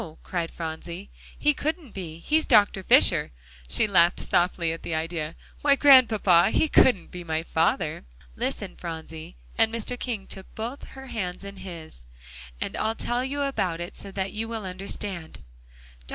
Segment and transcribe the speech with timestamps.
[0.23, 2.81] cried Phronsie, "he couldn't be; he's Dr.
[2.81, 3.31] Fisher."
[3.67, 5.35] She laughed softly at the idea.
[5.61, 8.03] "Why, Grandpapa, he couldn't be my father."
[8.35, 9.99] "Listen, Phronsie," and Mr.
[9.99, 12.05] King took both her hands in his,
[12.59, 15.41] "and I'll tell you about it so that you will understand.
[16.07, 16.09] Dr.